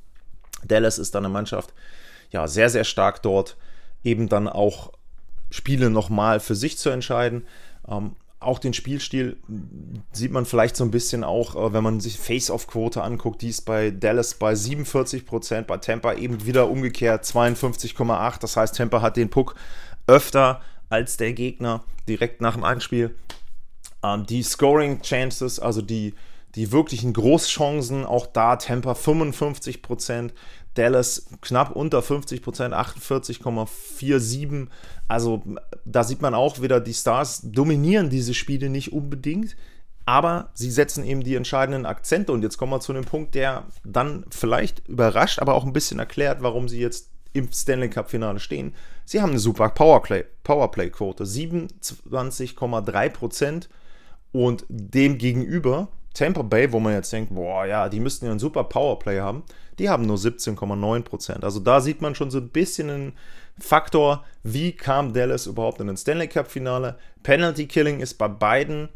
Dallas 0.63 0.97
ist 0.97 1.13
dann 1.15 1.25
eine 1.25 1.33
Mannschaft, 1.33 1.73
ja, 2.31 2.47
sehr, 2.47 2.69
sehr 2.69 2.83
stark 2.83 3.21
dort, 3.21 3.57
eben 4.03 4.29
dann 4.29 4.47
auch 4.47 4.91
Spiele 5.51 5.89
nochmal 5.89 6.39
für 6.39 6.55
sich 6.55 6.77
zu 6.77 6.89
entscheiden. 6.89 7.45
Ähm, 7.87 8.15
auch 8.45 8.59
den 8.59 8.73
Spielstil 8.73 9.37
sieht 10.11 10.31
man 10.31 10.45
vielleicht 10.45 10.75
so 10.75 10.83
ein 10.83 10.91
bisschen 10.91 11.23
auch, 11.23 11.55
äh, 11.55 11.73
wenn 11.73 11.83
man 11.83 11.99
sich 11.99 12.19
Face-Off-Quote 12.19 13.01
anguckt, 13.01 13.41
die 13.41 13.49
ist 13.49 13.63
bei 13.63 13.91
Dallas 13.91 14.35
bei 14.35 14.53
47%, 14.53 15.63
bei 15.63 15.77
Tampa 15.77 16.13
eben 16.13 16.45
wieder 16.45 16.69
umgekehrt 16.69 17.25
52,8%. 17.25 18.39
Das 18.39 18.57
heißt, 18.57 18.75
Tampa 18.75 19.01
hat 19.01 19.17
den 19.17 19.29
Puck 19.29 19.55
öfter 20.07 20.61
als 20.89 21.17
der 21.17 21.33
Gegner 21.33 21.83
direkt 22.07 22.41
nach 22.41 22.53
dem 22.53 22.63
Anspiel. 22.63 23.15
Ähm, 24.03 24.25
die 24.25 24.43
Scoring 24.43 25.01
Chances, 25.01 25.59
also 25.59 25.81
die, 25.81 26.13
die 26.55 26.71
wirklichen 26.71 27.13
Großchancen, 27.13 28.05
auch 28.05 28.27
da 28.27 28.55
Tampa 28.55 28.93
55%, 28.93 30.31
Dallas 30.75 31.27
knapp 31.41 31.75
unter 31.75 31.99
50% 31.99 32.71
48,47. 32.71 34.67
Also 35.07 35.43
da 35.85 36.03
sieht 36.03 36.21
man 36.21 36.35
auch 36.35 36.61
wieder, 36.61 36.79
die 36.79 36.93
Stars 36.93 37.41
dominieren 37.43 38.09
diese 38.09 38.33
Spiele 38.33 38.69
nicht 38.69 38.93
unbedingt, 38.93 39.57
aber 40.05 40.51
sie 40.53 40.69
setzen 40.69 41.03
eben 41.03 41.23
die 41.23 41.35
entscheidenden 41.35 41.85
Akzente. 41.85 42.31
Und 42.31 42.43
jetzt 42.43 42.57
kommen 42.57 42.71
wir 42.71 42.79
zu 42.79 42.93
einem 42.93 43.03
Punkt, 43.05 43.35
der 43.35 43.65
dann 43.83 44.25
vielleicht 44.29 44.87
überrascht, 44.87 45.39
aber 45.39 45.55
auch 45.55 45.65
ein 45.65 45.73
bisschen 45.73 45.99
erklärt, 45.99 46.43
warum 46.43 46.69
sie 46.69 46.79
jetzt 46.79 47.09
im 47.33 47.51
Stanley 47.51 47.89
Cup 47.89 48.09
Finale 48.09 48.39
stehen. 48.39 48.73
Sie 49.03 49.21
haben 49.21 49.31
eine 49.31 49.39
super 49.39 49.67
Powerplay-Quote, 49.69 50.29
Powerplay 50.43 50.89
27,3% 50.89 53.67
und 54.31 54.65
dem 54.69 55.17
gegenüber 55.17 55.89
Tampa 56.13 56.43
Bay, 56.43 56.71
wo 56.71 56.79
man 56.79 56.93
jetzt 56.93 57.11
denkt, 57.11 57.35
boah, 57.35 57.65
ja, 57.65 57.89
die 57.89 57.99
müssten 57.99 58.23
ja 58.25 58.31
einen 58.31 58.39
super 58.39 58.63
Powerplay 58.63 59.19
haben, 59.19 59.43
die 59.79 59.89
haben 59.89 60.05
nur 60.05 60.17
17,9%. 60.17 61.43
Also 61.43 61.59
da 61.59 61.81
sieht 61.81 62.01
man 62.01 62.15
schon 62.15 62.31
so 62.31 62.39
ein 62.39 62.49
bisschen 62.49 62.89
einen 62.89 63.13
Faktor, 63.59 64.25
wie 64.43 64.71
kam 64.73 65.13
Dallas 65.13 65.47
überhaupt 65.47 65.79
in 65.79 65.87
den 65.87 65.97
Stanley 65.97 66.27
Cup 66.27 66.49
Finale. 66.49 66.97
Penalty 67.23 67.67
Killing 67.67 67.99
ist 67.99 68.15
bei 68.15 68.27
beiden 68.27 68.89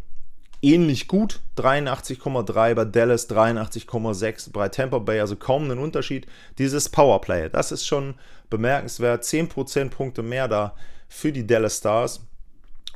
ähnlich 0.61 1.07
gut, 1.07 1.39
83,3 1.57 2.73
bei 2.73 2.85
Dallas, 2.85 3.29
83,6 3.29 4.51
bei 4.51 4.69
Tampa 4.69 4.99
Bay, 4.99 5.19
also 5.19 5.35
kaum 5.35 5.63
einen 5.63 5.79
Unterschied. 5.79 6.27
Dieses 6.57 6.89
Powerplay, 6.89 7.49
das 7.49 7.71
ist 7.71 7.87
schon 7.87 8.15
bemerkenswert, 8.49 9.23
10% 9.23 9.89
Punkte 9.89 10.23
mehr 10.23 10.47
da 10.47 10.75
für 11.07 11.31
die 11.31 11.47
Dallas 11.47 11.77
Stars. 11.77 12.21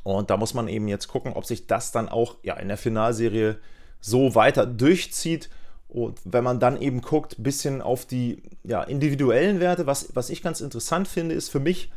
Und 0.03 0.29
da 0.29 0.37
muss 0.37 0.53
man 0.53 0.67
eben 0.67 0.87
jetzt 0.89 1.07
gucken, 1.07 1.33
ob 1.33 1.45
sich 1.45 1.67
das 1.67 1.91
dann 1.91 2.09
auch 2.09 2.35
ja, 2.43 2.55
in 2.57 2.67
der 2.67 2.77
Finalserie 2.77 3.57
so 4.01 4.35
weiter 4.35 4.65
durchzieht. 4.65 5.49
Und 5.93 6.19
wenn 6.25 6.43
man 6.43 6.59
dann 6.59 6.81
eben 6.81 7.01
guckt, 7.01 7.37
ein 7.37 7.43
bisschen 7.43 7.81
auf 7.81 8.05
die 8.05 8.41
ja, 8.63 8.81
individuellen 8.83 9.59
Werte, 9.59 9.85
was, 9.85 10.15
was 10.15 10.29
ich 10.29 10.41
ganz 10.41 10.59
interessant 10.59 11.07
finde, 11.07 11.35
ist 11.35 11.49
für 11.49 11.59
mich, 11.59 11.91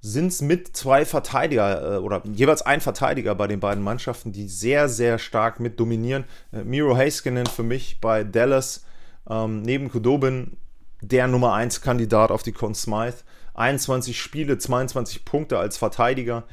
sind 0.00 0.28
es 0.28 0.42
mit 0.42 0.76
zwei 0.76 1.04
Verteidiger 1.04 1.96
äh, 1.96 1.98
oder 1.98 2.22
jeweils 2.32 2.62
ein 2.62 2.80
Verteidiger 2.80 3.34
bei 3.34 3.46
den 3.46 3.58
beiden 3.58 3.82
Mannschaften, 3.82 4.32
die 4.32 4.46
sehr, 4.46 4.88
sehr 4.88 5.18
stark 5.18 5.60
mit 5.60 5.80
dominieren. 5.80 6.24
Äh, 6.52 6.62
Miro 6.62 6.96
Heiskanen 6.96 7.46
für 7.46 7.64
mich 7.64 8.00
bei 8.00 8.22
Dallas 8.22 8.84
Ähm, 9.30 9.60
neben 9.60 9.90
Kudobin 9.90 10.56
der 11.02 11.26
Nummer 11.26 11.52
1 11.52 11.82
Kandidat 11.82 12.30
auf 12.30 12.42
die 12.42 12.52
Conn 12.52 12.74
Smythe. 12.74 13.18
21 13.54 14.18
Spiele, 14.18 14.56
22 14.56 15.24
Punkte 15.24 15.58
als 15.58 15.76
Verteidiger, 15.76 16.44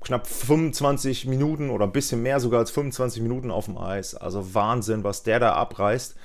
knapp 0.00 0.26
25 0.26 1.26
Minuten 1.26 1.70
oder 1.70 1.84
ein 1.84 1.92
bisschen 1.92 2.22
mehr 2.22 2.40
sogar 2.40 2.60
als 2.60 2.70
25 2.70 3.22
Minuten 3.22 3.50
auf 3.50 3.66
dem 3.66 3.78
Eis. 3.78 4.14
Also 4.14 4.54
Wahnsinn, 4.54 5.04
was 5.04 5.22
der 5.22 5.40
da 5.40 5.52
abreißt. 5.52 6.16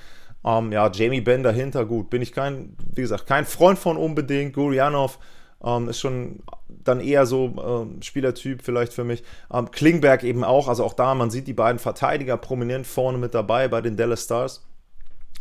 Ähm, 0.44 0.72
ja, 0.72 0.90
Jamie 0.92 1.22
Benn 1.22 1.44
dahinter, 1.44 1.86
gut, 1.86 2.10
bin 2.10 2.22
ich 2.22 2.34
kein, 2.34 2.76
wie 2.94 3.02
gesagt, 3.02 3.28
kein 3.28 3.46
Freund 3.46 3.78
von 3.78 3.98
unbedingt. 3.98 4.54
Gurianov 4.54 5.20
ähm, 5.64 5.90
ist 5.90 6.00
schon 6.00 6.40
dann 6.70 7.00
eher 7.00 7.26
so 7.26 7.54
ähm, 7.64 8.02
Spielertyp 8.02 8.64
vielleicht 8.64 8.94
für 8.94 9.04
mich. 9.04 9.24
Ähm, 9.54 9.70
Klingberg 9.72 10.24
eben 10.24 10.44
auch, 10.44 10.68
also 10.68 10.84
auch 10.84 10.94
da, 10.94 11.14
man 11.14 11.30
sieht 11.30 11.48
die 11.48 11.54
beiden 11.54 11.80
Verteidiger 11.80 12.38
prominent 12.38 12.88
vorne 12.88 13.18
mit 13.18 13.34
dabei 13.34 13.68
bei 13.68 13.82
den 13.82 13.98
Dallas 13.98 14.24
Stars. 14.24 14.66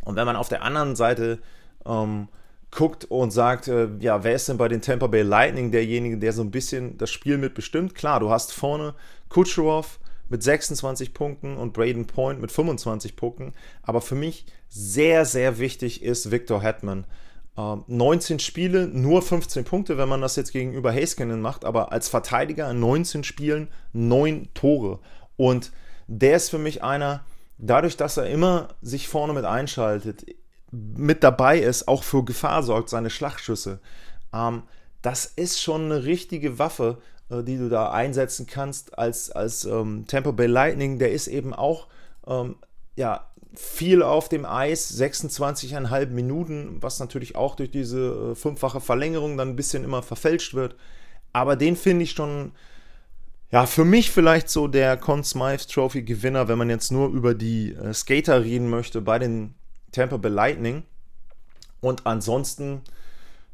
Und 0.04 0.16
wenn 0.16 0.26
man 0.26 0.36
auf 0.36 0.48
der 0.48 0.62
anderen 0.62 0.96
Seite 0.96 1.38
ähm, 1.86 2.28
guckt 2.70 3.04
und 3.06 3.30
sagt, 3.30 3.68
äh, 3.68 3.88
ja, 3.98 4.22
wer 4.22 4.34
ist 4.34 4.48
denn 4.48 4.56
bei 4.56 4.68
den 4.68 4.80
Tampa 4.80 5.06
Bay 5.06 5.22
Lightning 5.22 5.70
derjenige, 5.70 6.18
der 6.18 6.32
so 6.32 6.42
ein 6.42 6.50
bisschen 6.50 6.96
das 6.98 7.10
Spiel 7.10 7.38
mitbestimmt? 7.38 7.94
Klar, 7.94 8.20
du 8.20 8.30
hast 8.30 8.52
vorne 8.52 8.94
Kucherov 9.28 9.98
mit 10.28 10.42
26 10.42 11.12
Punkten 11.12 11.56
und 11.56 11.72
Braden 11.72 12.06
Point 12.06 12.40
mit 12.40 12.52
25 12.52 13.16
Punkten, 13.16 13.52
aber 13.82 14.00
für 14.00 14.14
mich 14.14 14.46
sehr, 14.68 15.24
sehr 15.24 15.58
wichtig 15.58 16.02
ist 16.02 16.30
Victor 16.30 16.62
Hetman. 16.62 17.04
Ähm, 17.56 17.84
19 17.88 18.38
Spiele, 18.38 18.86
nur 18.86 19.22
15 19.22 19.64
Punkte, 19.64 19.98
wenn 19.98 20.08
man 20.08 20.20
das 20.20 20.36
jetzt 20.36 20.52
gegenüber 20.52 20.92
Heiskanen 20.92 21.40
macht, 21.40 21.64
aber 21.64 21.90
als 21.90 22.08
Verteidiger 22.08 22.70
in 22.70 22.78
19 22.78 23.24
Spielen 23.24 23.68
9 23.92 24.48
Tore. 24.54 25.00
Und 25.36 25.72
der 26.06 26.36
ist 26.36 26.50
für 26.50 26.58
mich 26.58 26.84
einer, 26.84 27.24
dadurch, 27.58 27.96
dass 27.96 28.16
er 28.16 28.26
immer 28.26 28.68
sich 28.82 29.08
vorne 29.08 29.32
mit 29.32 29.44
einschaltet, 29.44 30.24
mit 30.72 31.24
dabei 31.24 31.58
ist, 31.58 31.88
auch 31.88 32.02
für 32.02 32.24
Gefahr 32.24 32.62
sorgt, 32.62 32.88
seine 32.90 33.10
Schlagschüsse. 33.10 33.80
Ähm, 34.32 34.62
das 35.02 35.26
ist 35.26 35.60
schon 35.60 35.86
eine 35.86 36.04
richtige 36.04 36.58
Waffe, 36.58 36.98
äh, 37.30 37.42
die 37.42 37.56
du 37.56 37.68
da 37.68 37.90
einsetzen 37.90 38.46
kannst 38.46 38.98
als, 38.98 39.30
als 39.30 39.64
ähm, 39.64 40.04
Tampa 40.06 40.30
Bay 40.30 40.46
Lightning. 40.46 40.98
Der 40.98 41.12
ist 41.12 41.26
eben 41.26 41.54
auch 41.54 41.88
ähm, 42.26 42.56
ja, 42.96 43.26
viel 43.54 44.02
auf 44.02 44.28
dem 44.28 44.44
Eis, 44.44 44.98
26,5 45.00 46.06
Minuten, 46.08 46.76
was 46.80 47.00
natürlich 47.00 47.34
auch 47.36 47.56
durch 47.56 47.70
diese 47.70 48.32
äh, 48.32 48.34
fünffache 48.34 48.80
Verlängerung 48.80 49.36
dann 49.36 49.50
ein 49.50 49.56
bisschen 49.56 49.84
immer 49.84 50.02
verfälscht 50.02 50.54
wird. 50.54 50.76
Aber 51.32 51.56
den 51.56 51.76
finde 51.76 52.04
ich 52.04 52.12
schon, 52.12 52.52
ja, 53.50 53.66
für 53.66 53.84
mich 53.84 54.10
vielleicht 54.10 54.48
so 54.48 54.68
der 54.68 54.96
Conn 54.96 55.24
Smythe 55.24 55.66
Trophy 55.66 56.02
Gewinner, 56.02 56.48
wenn 56.48 56.58
man 56.58 56.70
jetzt 56.70 56.92
nur 56.92 57.08
über 57.08 57.34
die 57.34 57.72
äh, 57.72 57.92
Skater 57.92 58.44
reden 58.44 58.70
möchte 58.70 59.00
bei 59.00 59.18
den 59.18 59.54
Tampa 59.92 60.16
Bay 60.16 60.30
Lightning. 60.30 60.82
Und 61.80 62.06
ansonsten, 62.06 62.82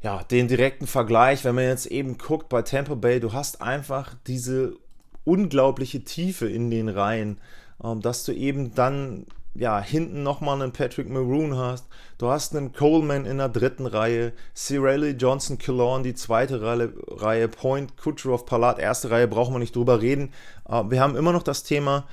ja, 0.02 0.22
den 0.24 0.48
direkten 0.48 0.86
Vergleich, 0.86 1.44
wenn 1.44 1.54
man 1.54 1.64
jetzt 1.64 1.86
eben 1.86 2.18
guckt 2.18 2.48
bei 2.48 2.62
Tampa 2.62 2.94
Bay, 2.94 3.20
du 3.20 3.32
hast 3.32 3.62
einfach 3.62 4.14
diese 4.26 4.76
unglaubliche 5.24 6.04
Tiefe 6.04 6.48
in 6.48 6.70
den 6.70 6.88
Reihen, 6.88 7.38
ähm, 7.82 8.00
dass 8.00 8.24
du 8.24 8.32
eben 8.32 8.74
dann 8.74 9.26
ja, 9.58 9.80
hinten 9.80 10.22
nochmal 10.22 10.60
einen 10.60 10.72
Patrick 10.72 11.08
Maroon 11.08 11.56
hast. 11.56 11.86
Du 12.18 12.28
hast 12.28 12.54
einen 12.54 12.72
Coleman 12.72 13.24
in 13.24 13.38
der 13.38 13.48
dritten 13.48 13.86
Reihe, 13.86 14.32
Cirelli, 14.54 15.12
Johnson, 15.12 15.58
Killorn, 15.58 16.02
die 16.02 16.14
zweite 16.14 16.62
Reihe, 16.62 16.92
Reihe 17.08 17.48
Point, 17.48 17.96
Kucherov, 17.96 18.46
Palat, 18.46 18.78
erste 18.78 19.10
Reihe, 19.10 19.28
brauchen 19.28 19.54
wir 19.54 19.58
nicht 19.58 19.74
drüber 19.74 20.00
reden. 20.00 20.32
Äh, 20.68 20.84
wir 20.88 21.00
haben 21.00 21.16
immer 21.16 21.32
noch 21.32 21.42
das 21.42 21.62
Thema 21.62 22.06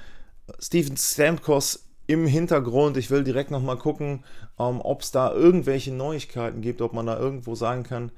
Steven 0.60 0.98
Stamkos 0.98 1.86
im 2.07 2.25
Hintergrund. 2.25 2.98
Ich 2.98 3.10
will 3.10 3.24
direkt 3.24 3.51
nochmal 3.51 3.77
gucken, 3.77 4.24
ähm, 4.60 4.81
ob 4.81 5.01
es 5.01 5.12
da 5.12 5.31
irgendwelche 5.33 5.93
Neuigkeiten 5.93 6.62
gibt, 6.62 6.81
ob 6.81 6.93
man 6.93 7.05
da 7.05 7.17
irgendwo 7.17 7.55
sagen 7.55 7.83
kann, 7.83 8.12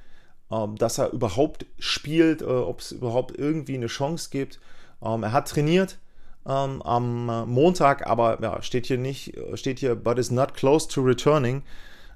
ähm, 0.51 0.75
dass 0.75 0.97
er 0.97 1.11
überhaupt 1.11 1.65
spielt, 1.79 2.41
äh, 2.41 2.45
ob 2.45 2.79
es 2.79 2.91
überhaupt 2.91 3.37
irgendwie 3.37 3.75
eine 3.75 3.87
Chance 3.87 4.29
gibt. 4.31 4.59
Ähm, 5.03 5.23
er 5.23 5.31
hat 5.31 5.49
trainiert 5.49 5.99
ähm, 6.47 6.81
am 6.81 7.49
Montag, 7.49 8.07
aber 8.07 8.41
ja, 8.41 8.61
steht 8.61 8.85
hier 8.85 8.97
nicht, 8.97 9.33
steht 9.55 9.79
hier, 9.79 9.95
but 9.95 10.19
is 10.19 10.31
not 10.31 10.53
close 10.53 10.87
to 10.87 11.01
returning. 11.01 11.63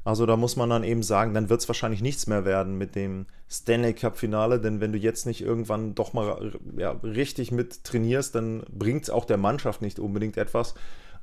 Also 0.05 0.25
da 0.25 0.37
muss 0.37 0.55
man 0.55 0.69
dann 0.69 0.83
eben 0.83 1.03
sagen, 1.03 1.33
dann 1.33 1.49
wird 1.49 1.61
es 1.61 1.67
wahrscheinlich 1.67 2.01
nichts 2.01 2.25
mehr 2.25 2.45
werden 2.45 2.77
mit 2.77 2.95
dem 2.95 3.25
Stanley 3.49 3.93
Cup 3.93 4.17
Finale, 4.17 4.59
denn 4.59 4.79
wenn 4.79 4.91
du 4.91 4.97
jetzt 4.97 5.25
nicht 5.25 5.41
irgendwann 5.41 5.93
doch 5.93 6.13
mal 6.13 6.53
ja, 6.77 6.91
richtig 7.03 7.51
mit 7.51 7.83
trainierst, 7.83 8.33
dann 8.33 8.63
bringt 8.71 9.03
es 9.03 9.09
auch 9.09 9.25
der 9.25 9.37
Mannschaft 9.37 9.81
nicht 9.81 9.99
unbedingt 9.99 10.37
etwas. 10.37 10.73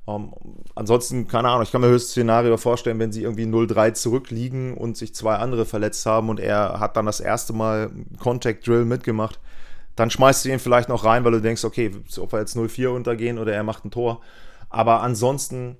Um, 0.06 0.32
ähm, 0.44 0.54
ansonsten, 0.76 1.26
keine 1.26 1.48
Ahnung, 1.48 1.62
ich 1.64 1.72
kann 1.72 1.80
mir 1.80 1.88
höchstes 1.88 2.12
Szenario 2.12 2.56
vorstellen, 2.56 2.98
wenn 3.00 3.12
sie 3.12 3.24
irgendwie 3.24 3.44
0-3 3.44 3.92
zurückliegen 3.94 4.76
und 4.76 4.96
sich 4.96 5.14
zwei 5.14 5.34
andere 5.34 5.66
verletzt 5.66 6.06
haben 6.06 6.28
und 6.28 6.38
er 6.38 6.78
hat 6.78 6.96
dann 6.96 7.06
das 7.06 7.20
erste 7.20 7.52
Mal 7.52 7.90
Contact 8.20 8.66
Drill 8.66 8.84
mitgemacht, 8.84 9.40
dann 9.96 10.10
schmeißt 10.10 10.44
du 10.44 10.50
ihn 10.50 10.60
vielleicht 10.60 10.88
noch 10.88 11.04
rein, 11.04 11.24
weil 11.24 11.32
du 11.32 11.40
denkst, 11.40 11.64
okay, 11.64 11.90
ob 12.18 12.32
wir 12.32 12.38
jetzt 12.38 12.56
0-4 12.56 12.88
untergehen 12.88 13.38
oder 13.38 13.52
er 13.52 13.64
macht 13.64 13.84
ein 13.84 13.90
Tor. 13.90 14.20
Aber 14.68 15.02
ansonsten, 15.02 15.76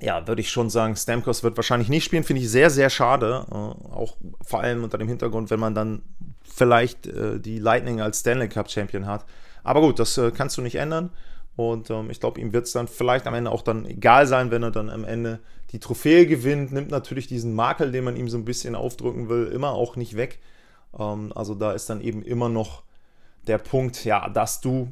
ja, 0.00 0.26
würde 0.26 0.40
ich 0.40 0.50
schon 0.50 0.70
sagen, 0.70 0.96
Stamkos 0.96 1.42
wird 1.42 1.56
wahrscheinlich 1.56 1.88
nicht 1.88 2.04
spielen, 2.04 2.24
finde 2.24 2.42
ich 2.42 2.50
sehr, 2.50 2.70
sehr 2.70 2.88
schade. 2.90 3.44
Äh, 3.50 3.54
auch 3.54 4.16
vor 4.42 4.60
allem 4.60 4.84
unter 4.84 4.98
dem 4.98 5.08
Hintergrund, 5.08 5.50
wenn 5.50 5.60
man 5.60 5.74
dann 5.74 6.02
vielleicht 6.42 7.06
äh, 7.06 7.40
die 7.40 7.58
Lightning 7.58 8.00
als 8.00 8.20
Stanley 8.20 8.48
Cup 8.48 8.70
Champion 8.70 9.06
hat. 9.06 9.24
Aber 9.64 9.80
gut, 9.80 9.98
das 9.98 10.16
äh, 10.16 10.30
kannst 10.30 10.56
du 10.56 10.62
nicht 10.62 10.76
ändern. 10.76 11.10
Und 11.56 11.90
ähm, 11.90 12.10
ich 12.10 12.20
glaube, 12.20 12.40
ihm 12.40 12.52
wird 12.52 12.66
es 12.66 12.72
dann 12.72 12.88
vielleicht 12.88 13.26
am 13.26 13.34
Ende 13.34 13.50
auch 13.50 13.62
dann 13.62 13.86
egal 13.86 14.26
sein, 14.26 14.50
wenn 14.50 14.62
er 14.62 14.70
dann 14.70 14.90
am 14.90 15.04
Ende 15.04 15.40
die 15.70 15.78
Trophäe 15.78 16.26
gewinnt, 16.26 16.72
nimmt 16.72 16.90
natürlich 16.90 17.26
diesen 17.26 17.54
Makel, 17.54 17.92
den 17.92 18.04
man 18.04 18.16
ihm 18.16 18.28
so 18.28 18.36
ein 18.36 18.44
bisschen 18.44 18.74
aufdrücken 18.74 19.28
will, 19.28 19.46
immer 19.46 19.70
auch 19.70 19.96
nicht 19.96 20.16
weg. 20.16 20.40
Ähm, 20.98 21.32
also 21.34 21.54
da 21.54 21.72
ist 21.72 21.88
dann 21.90 22.00
eben 22.00 22.22
immer 22.22 22.48
noch 22.48 22.82
der 23.46 23.58
Punkt, 23.58 24.04
ja, 24.04 24.28
dass 24.28 24.60
du 24.60 24.88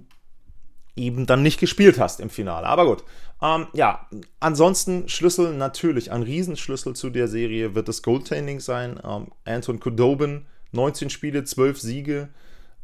eben 0.95 1.27
dann 1.27 1.43
nicht 1.43 1.59
gespielt 1.59 1.99
hast 1.99 2.21
im 2.21 2.31
Finale. 2.31 2.67
Aber 2.67 2.87
gut. 2.87 3.05
Ähm, 3.41 3.67
ja, 3.73 4.09
ansonsten 4.41 5.09
Schlüssel 5.09 5.55
natürlich, 5.55 6.13
ein 6.13 6.23
Riesenschlüssel 6.23 6.95
zu 6.95 7.11
der 7.11 7.29
Serie 7.29 7.75
wird 7.75 7.89
das 7.89 8.03
Goaltending 8.03 8.61
sein. 8.61 9.01
Ähm, 9.03 9.29
Anton 9.45 9.81
Kudobin, 9.81 10.47
19 10.73 11.11
Spiele, 11.11 11.45
12 11.45 11.81
Siege. 11.81 12.29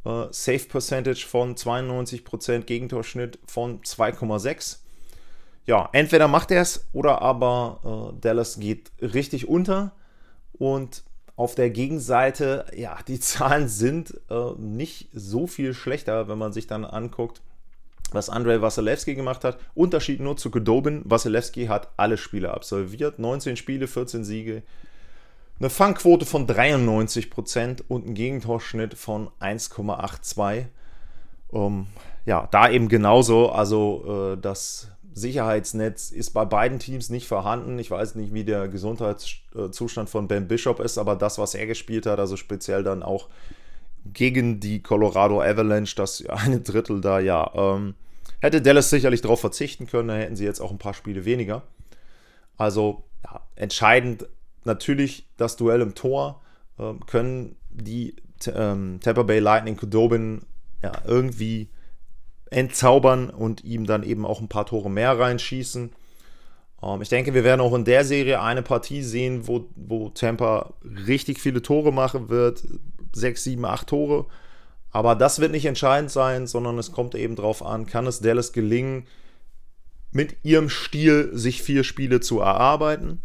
Uh, 0.04 0.26
Save 0.30 0.64
Percentage 0.68 1.26
von 1.26 1.54
92%, 1.54 2.60
Gegentorschnitt 2.60 3.38
von 3.46 3.80
2,6. 3.82 4.78
Ja, 5.66 5.88
entweder 5.92 6.28
macht 6.28 6.50
er 6.50 6.62
es 6.62 6.86
oder 6.92 7.20
aber 7.20 7.80
uh, 7.84 8.18
Dallas 8.20 8.58
geht 8.58 8.90
richtig 9.02 9.48
unter. 9.48 9.92
Und 10.54 11.02
auf 11.36 11.54
der 11.54 11.70
Gegenseite, 11.70 12.64
ja, 12.74 12.98
die 13.08 13.20
Zahlen 13.20 13.68
sind 13.68 14.18
uh, 14.30 14.54
nicht 14.58 15.08
so 15.12 15.46
viel 15.46 15.74
schlechter, 15.74 16.28
wenn 16.28 16.38
man 16.38 16.52
sich 16.52 16.66
dann 16.66 16.84
anguckt, 16.84 17.40
was 18.10 18.30
Andrei 18.30 18.60
Wasilewski 18.62 19.14
gemacht 19.14 19.44
hat. 19.44 19.58
Unterschied 19.74 20.20
nur 20.20 20.36
zu 20.36 20.50
Godobin. 20.50 21.02
Wasilewski 21.04 21.66
hat 21.66 21.90
alle 21.96 22.16
Spiele 22.16 22.52
absolviert. 22.52 23.18
19 23.18 23.56
Spiele, 23.56 23.86
14 23.86 24.24
Siege, 24.24 24.62
eine 25.60 25.70
Fangquote 25.70 26.24
von 26.24 26.46
93% 26.46 27.82
und 27.88 28.06
ein 28.06 28.14
Gegentorschnitt 28.14 28.94
von 28.94 29.28
1,82. 29.40 30.66
Um, 31.48 31.86
ja, 32.26 32.46
da 32.50 32.70
eben 32.70 32.88
genauso. 32.88 33.50
Also 33.50 34.34
äh, 34.34 34.40
das 34.40 34.88
Sicherheitsnetz 35.14 36.10
ist 36.10 36.30
bei 36.30 36.44
beiden 36.44 36.78
Teams 36.78 37.10
nicht 37.10 37.26
vorhanden. 37.26 37.78
Ich 37.78 37.90
weiß 37.90 38.14
nicht, 38.14 38.32
wie 38.32 38.44
der 38.44 38.68
Gesundheitszustand 38.68 40.08
von 40.08 40.28
Ben 40.28 40.46
Bishop 40.46 40.80
ist, 40.80 40.98
aber 40.98 41.16
das, 41.16 41.38
was 41.38 41.54
er 41.54 41.66
gespielt 41.66 42.06
hat, 42.06 42.18
also 42.20 42.36
speziell 42.36 42.84
dann 42.84 43.02
auch 43.02 43.28
gegen 44.12 44.60
die 44.60 44.82
Colorado 44.82 45.42
Avalanche, 45.42 45.96
das 45.96 46.24
eine 46.28 46.60
Drittel 46.60 47.00
da, 47.00 47.18
ja, 47.18 47.50
ähm, 47.54 47.94
hätte 48.40 48.62
Dallas 48.62 48.90
sicherlich 48.90 49.20
darauf 49.20 49.40
verzichten 49.40 49.86
können, 49.86 50.08
da 50.08 50.14
hätten 50.14 50.36
sie 50.36 50.44
jetzt 50.44 50.60
auch 50.60 50.70
ein 50.70 50.78
paar 50.78 50.94
Spiele 50.94 51.24
weniger. 51.24 51.62
Also 52.56 53.04
ja, 53.24 53.40
entscheidend 53.56 54.26
natürlich 54.68 55.28
das 55.36 55.56
Duell 55.56 55.80
im 55.80 55.94
Tor 55.96 56.40
äh, 56.78 56.94
können 57.06 57.56
die 57.70 58.14
ähm, 58.46 59.00
Tampa 59.02 59.24
Bay 59.24 59.40
Lightning 59.40 59.76
Kudobin 59.76 60.42
ja, 60.82 60.92
irgendwie 61.06 61.70
entzaubern 62.50 63.30
und 63.30 63.64
ihm 63.64 63.84
dann 63.86 64.02
eben 64.02 64.24
auch 64.24 64.40
ein 64.40 64.48
paar 64.48 64.66
Tore 64.66 64.90
mehr 64.90 65.18
reinschießen. 65.18 65.90
Ähm, 66.82 67.02
ich 67.02 67.08
denke, 67.08 67.34
wir 67.34 67.44
werden 67.44 67.60
auch 67.60 67.74
in 67.74 67.84
der 67.84 68.04
Serie 68.04 68.40
eine 68.40 68.62
Partie 68.62 69.02
sehen, 69.02 69.48
wo, 69.48 69.68
wo 69.74 70.10
Tampa 70.10 70.74
richtig 71.06 71.40
viele 71.40 71.62
Tore 71.62 71.92
machen 71.92 72.28
wird. 72.28 72.64
Sechs, 73.12 73.44
sieben, 73.44 73.64
acht 73.64 73.88
Tore. 73.88 74.26
Aber 74.90 75.14
das 75.14 75.40
wird 75.40 75.52
nicht 75.52 75.66
entscheidend 75.66 76.10
sein, 76.10 76.46
sondern 76.46 76.78
es 76.78 76.92
kommt 76.92 77.14
eben 77.14 77.36
darauf 77.36 77.64
an, 77.64 77.86
kann 77.86 78.06
es 78.06 78.20
Dallas 78.20 78.52
gelingen, 78.52 79.06
mit 80.10 80.36
ihrem 80.42 80.70
Stil 80.70 81.30
sich 81.34 81.62
vier 81.62 81.84
Spiele 81.84 82.20
zu 82.20 82.40
erarbeiten. 82.40 83.20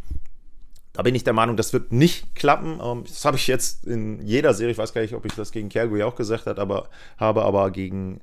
Da 0.93 1.01
bin 1.01 1.15
ich 1.15 1.23
der 1.23 1.33
Meinung, 1.33 1.57
das 1.57 1.73
wird 1.73 1.91
nicht 1.91 2.35
klappen. 2.35 2.79
Ähm, 2.83 3.03
das 3.07 3.25
habe 3.25 3.37
ich 3.37 3.47
jetzt 3.47 3.85
in 3.85 4.21
jeder 4.25 4.53
Serie, 4.53 4.71
ich 4.71 4.77
weiß 4.77 4.93
gar 4.93 5.01
nicht, 5.01 5.15
ob 5.15 5.25
ich 5.25 5.33
das 5.33 5.51
gegen 5.51 5.69
Calgary 5.69 6.03
auch 6.03 6.15
gesagt 6.15 6.45
habe, 6.45 6.61
aber 6.61 6.89
habe 7.17 7.43
aber 7.43 7.71
gegen 7.71 8.21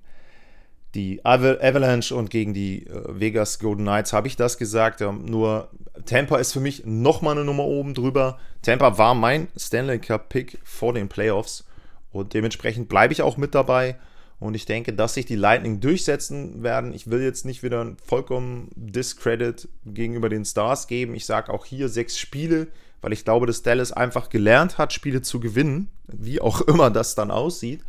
die 0.94 1.24
Avalanche 1.24 2.14
und 2.14 2.30
gegen 2.30 2.54
die 2.54 2.86
äh, 2.86 3.20
Vegas 3.20 3.58
Golden 3.58 3.82
Knights 3.82 4.12
habe 4.12 4.28
ich 4.28 4.36
das 4.36 4.58
gesagt. 4.58 5.00
Ähm, 5.00 5.24
nur 5.24 5.68
Tampa 6.06 6.38
ist 6.38 6.52
für 6.52 6.60
mich 6.60 6.84
nochmal 6.84 7.36
eine 7.36 7.44
Nummer 7.44 7.64
oben 7.64 7.94
drüber. 7.94 8.38
Tampa 8.62 8.98
war 8.98 9.14
mein 9.14 9.48
Stanley 9.56 9.98
Cup-Pick 9.98 10.58
vor 10.64 10.92
den 10.92 11.08
Playoffs 11.08 11.66
und 12.12 12.34
dementsprechend 12.34 12.88
bleibe 12.88 13.12
ich 13.12 13.22
auch 13.22 13.36
mit 13.36 13.54
dabei. 13.54 13.96
Und 14.40 14.54
ich 14.54 14.64
denke, 14.64 14.94
dass 14.94 15.14
sich 15.14 15.26
die 15.26 15.36
Lightning 15.36 15.80
durchsetzen 15.80 16.62
werden. 16.62 16.94
Ich 16.94 17.10
will 17.10 17.20
jetzt 17.20 17.44
nicht 17.44 17.62
wieder 17.62 17.94
vollkommen 18.02 18.70
Discredit 18.74 19.68
gegenüber 19.84 20.30
den 20.30 20.46
Stars 20.46 20.86
geben. 20.86 21.14
Ich 21.14 21.26
sage 21.26 21.52
auch 21.52 21.66
hier 21.66 21.90
sechs 21.90 22.18
Spiele, 22.18 22.68
weil 23.02 23.12
ich 23.12 23.26
glaube, 23.26 23.46
dass 23.46 23.62
Dallas 23.62 23.92
einfach 23.92 24.30
gelernt 24.30 24.78
hat, 24.78 24.94
Spiele 24.94 25.20
zu 25.20 25.40
gewinnen, 25.40 25.90
wie 26.06 26.40
auch 26.40 26.60
immer 26.66 26.90
das 26.90 27.14
dann 27.14 27.30
aussieht. 27.30 27.82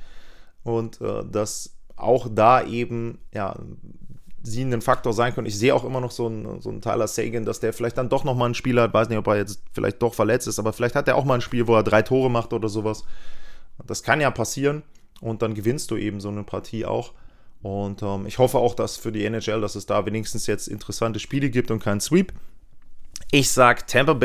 Und 0.64 1.00
äh, 1.00 1.24
dass 1.32 1.74
auch 1.96 2.28
da 2.30 2.66
eben, 2.66 3.20
ja, 3.34 3.56
sie 4.44 4.64
ein 4.64 4.82
Faktor 4.82 5.14
sein 5.14 5.34
können. 5.34 5.48
Ich 5.48 5.58
sehe 5.58 5.74
auch 5.74 5.86
immer 5.86 6.02
noch 6.02 6.12
so 6.12 6.26
einen, 6.26 6.62
so 6.62 6.70
einen 6.70 6.82
Tyler 6.82 7.08
Sagan, 7.08 7.46
dass 7.46 7.62
der 7.62 7.72
vielleicht 7.72 7.98
dann 7.98 8.10
doch 8.10 8.26
nochmal 8.26 8.50
ein 8.50 8.56
Spiel 8.56 8.80
hat. 8.82 8.94
Weiß 8.94 9.08
nicht, 9.08 9.20
ob 9.20 9.28
er 9.28 9.38
jetzt 9.38 9.62
vielleicht 9.72 10.02
doch 10.02 10.16
verletzt 10.16 10.48
ist, 10.48 10.60
aber 10.60 10.74
vielleicht 10.74 10.96
hat 10.96 11.08
er 11.08 11.16
auch 11.16 11.26
mal 11.26 11.36
ein 11.36 11.42
Spiel, 11.42 11.68
wo 11.68 11.76
er 11.76 11.84
drei 11.84 12.02
Tore 12.02 12.30
macht 12.30 12.52
oder 12.52 12.68
sowas. 12.68 13.06
Das 13.86 14.04
kann 14.04 14.20
ja 14.20 14.32
passieren 14.32 14.84
und 15.22 15.42
dann 15.42 15.54
gewinnst 15.54 15.92
du 15.92 15.98
eben 15.98 16.20
so 16.20 16.30
eine 16.30 16.44
Partie 16.44 16.86
auch. 16.86 17.14
Und 17.62 18.02
ähm, 18.02 18.26
ich 18.26 18.40
hoffe 18.40 18.58
auch, 18.58 18.74
dass 18.74 18.98
für 18.98 19.12
die 19.12 19.24
NHL, 19.24 19.62
dass 19.62 19.76
es 19.76 19.86
da 19.86 20.06
wenigstens 20.06 20.48
jetzt 20.48 20.68
interessante 20.68 21.20
Spiele 21.20 21.50
gibt 21.50 21.72
und 21.72 21.80
keinen 21.80 22.02
Sweep. 22.02 22.34
Ich 23.30 23.52
sag, 23.52 23.88
Tampa 23.88 24.14
Bay 24.14 24.20